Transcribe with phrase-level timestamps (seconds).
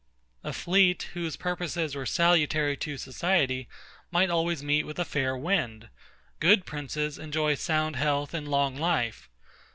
[0.43, 3.67] A fleet, whose purposes were salutary to society,
[4.09, 5.89] might always meet with a fair wind.
[6.39, 9.29] Good princes enjoy sound health and long life.